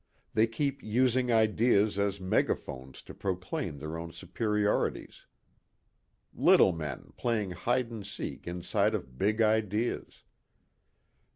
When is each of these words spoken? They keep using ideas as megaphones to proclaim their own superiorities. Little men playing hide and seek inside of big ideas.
They 0.33 0.47
keep 0.47 0.81
using 0.81 1.31
ideas 1.31 1.99
as 1.99 2.19
megaphones 2.19 3.03
to 3.03 3.13
proclaim 3.13 3.77
their 3.77 3.99
own 3.99 4.11
superiorities. 4.11 5.27
Little 6.33 6.71
men 6.71 7.13
playing 7.17 7.51
hide 7.51 7.91
and 7.91 8.03
seek 8.03 8.47
inside 8.47 8.95
of 8.95 9.19
big 9.19 9.43
ideas. 9.43 10.23